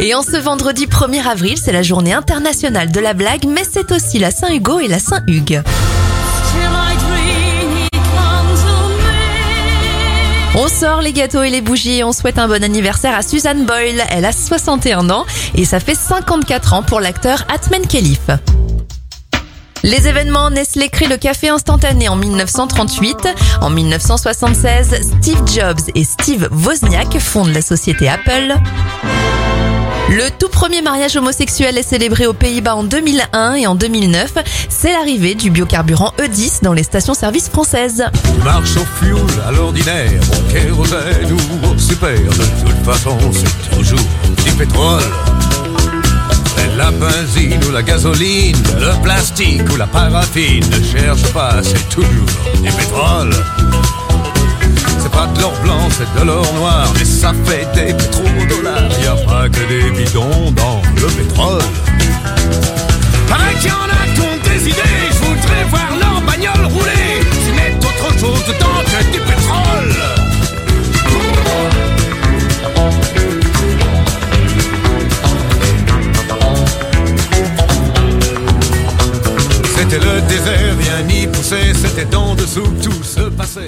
Et 0.00 0.14
en 0.14 0.22
ce 0.22 0.36
vendredi 0.36 0.86
1er 0.86 1.26
avril, 1.26 1.58
c'est 1.62 1.72
la 1.72 1.82
journée 1.82 2.12
internationale 2.12 2.92
de 2.92 3.00
la 3.00 3.14
blague, 3.14 3.46
mais 3.46 3.64
c'est 3.68 3.90
aussi 3.90 4.20
la 4.20 4.30
Saint-Hugo 4.30 4.78
et 4.78 4.86
la 4.86 5.00
Saint-Hugues. 5.00 5.62
On 10.54 10.68
sort 10.68 11.02
les 11.02 11.12
gâteaux 11.12 11.42
et 11.42 11.50
les 11.50 11.60
bougies 11.60 11.98
et 11.98 12.04
on 12.04 12.12
souhaite 12.12 12.38
un 12.38 12.46
bon 12.46 12.62
anniversaire 12.62 13.16
à 13.16 13.22
Suzanne 13.22 13.64
Boyle. 13.64 14.02
Elle 14.10 14.24
a 14.24 14.32
61 14.32 15.10
ans 15.10 15.24
et 15.54 15.64
ça 15.64 15.80
fait 15.80 15.96
54 15.96 16.74
ans 16.74 16.82
pour 16.82 17.00
l'acteur 17.00 17.44
Atman 17.52 17.86
Khalif. 17.86 18.30
Les 19.82 20.08
événements 20.08 20.50
Nestlé 20.50 20.88
crée 20.88 21.06
le 21.06 21.16
café 21.16 21.48
instantané 21.48 22.08
en 22.08 22.16
1938. 22.16 23.28
En 23.60 23.70
1976, 23.70 25.00
Steve 25.20 25.42
Jobs 25.46 25.80
et 25.94 26.04
Steve 26.04 26.48
Wozniak 26.52 27.18
fondent 27.18 27.54
la 27.54 27.62
société 27.62 28.08
Apple. 28.08 28.54
Le 30.10 30.30
tout 30.38 30.48
premier 30.48 30.80
mariage 30.80 31.16
homosexuel 31.16 31.76
est 31.76 31.82
célébré 31.82 32.26
aux 32.26 32.32
Pays-Bas 32.32 32.76
en 32.76 32.84
2001 32.84 33.54
et 33.54 33.66
en 33.66 33.74
2009. 33.74 34.34
C'est 34.70 34.92
l'arrivée 34.92 35.34
du 35.34 35.50
biocarburant 35.50 36.14
E10 36.18 36.62
dans 36.62 36.72
les 36.72 36.82
stations-service 36.82 37.50
françaises. 37.50 38.04
Marche 38.42 38.76
au 38.76 39.04
fioul 39.04 39.20
à 39.46 39.52
l'ordinaire, 39.52 40.20
au 40.32 40.52
kérosène 40.52 41.30
ou 41.30 41.66
au 41.66 41.78
super. 41.78 42.14
De 42.14 42.66
toute 42.66 42.84
façon, 42.86 43.18
c'est 43.32 43.76
toujours 43.76 43.98
du 44.44 44.50
pétrole. 44.52 45.02
La 46.78 46.90
benzine 46.90 47.60
ou 47.68 47.72
la 47.72 47.82
gasoline, 47.82 48.56
le 48.78 49.02
plastique 49.02 49.62
ou 49.72 49.76
la 49.76 49.86
paraffine, 49.86 50.64
ne 50.70 50.82
cherche 50.82 51.24
pas, 51.34 51.56
c'est 51.62 51.88
toujours 51.88 52.26
du 52.62 52.70
pétrole. 52.70 53.30
C'est 55.00 55.10
pas 55.10 55.26
de 55.26 55.40
l'or 55.40 55.54
blanc, 55.62 55.88
c'est 55.90 56.20
de 56.20 56.24
l'or 56.24 56.46
noir, 56.54 56.90
mais 56.96 57.04
ça 57.04 57.32
fait 57.44 57.66
des 57.74 57.92
pétrodollars. 57.92 58.27
Dans 60.18 60.82
le 60.96 61.06
pétrole. 61.12 61.62
Pareil 63.28 63.56
qu'il 63.60 63.68
y 63.68 63.72
en 63.72 63.84
a 63.84 64.04
qui 64.16 64.20
ont 64.20 64.36
des 64.42 64.68
idées, 64.68 64.82
je 65.12 65.18
voudrais 65.18 65.64
voir 65.70 65.90
leur 66.00 66.20
bagnole 66.22 66.66
rouler. 66.72 67.20
Tu 67.46 67.52
mets 67.52 67.76
autre 67.76 68.18
chose 68.18 68.44
dedans 68.48 68.82
que 68.84 69.12
du 69.12 69.20
pétrole. 69.20 69.94
C'était 79.76 80.00
le 80.04 80.20
désert, 80.22 80.76
rien 80.80 81.02
n'y 81.04 81.28
poussait, 81.28 81.72
c'était 81.74 82.16
en 82.16 82.34
dessous 82.34 82.62
que 82.62 82.84
tout 82.88 83.04
se 83.04 83.20
passait. 83.20 83.60